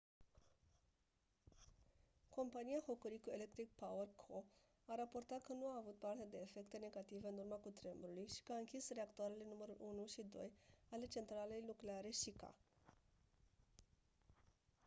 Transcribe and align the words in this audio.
compania 2.37 2.77
hokuriku 2.85 3.29
electric 3.33 3.69
power 3.81 4.07
co 4.23 4.39
a 4.91 4.95
raportat 4.95 5.41
că 5.43 5.53
nu 5.53 5.65
a 5.67 5.77
avut 5.81 5.97
parte 5.99 6.27
de 6.31 6.37
efecte 6.41 6.77
negative 6.77 7.27
în 7.27 7.37
urma 7.37 7.55
cutremurului 7.55 8.27
și 8.33 8.43
că 8.43 8.51
a 8.53 8.57
închis 8.57 8.89
reactoarele 8.89 9.43
numărul 9.49 9.77
1 9.79 10.05
și 10.05 10.21
2 10.33 10.51
ale 10.89 11.05
centralei 11.05 11.61
nucleare 11.67 12.11
shika 12.11 12.55